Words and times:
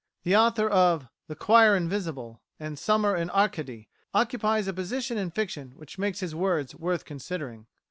The 0.23 0.35
author 0.35 0.67
of 0.67 1.09
"The 1.27 1.35
Choir 1.35 1.75
Invisible," 1.77 2.41
and 2.59 2.79
"Summer 2.79 3.15
in 3.15 3.29
Arcady," 3.29 3.87
occupies 4.15 4.67
a 4.67 4.73
position 4.73 5.15
in 5.15 5.29
Fiction 5.29 5.73
which 5.75 5.99
makes 5.99 6.21
his 6.21 6.33
words 6.33 6.73
worth 6.73 7.05
considering. 7.05 7.67